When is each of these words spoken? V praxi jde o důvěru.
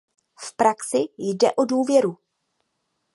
V 0.37 0.55
praxi 0.55 1.01
jde 1.19 1.53
o 1.55 1.65
důvěru. 1.65 2.17